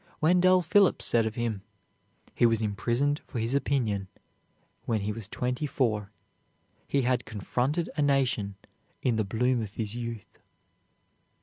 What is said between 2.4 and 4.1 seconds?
was imprisoned for his opinion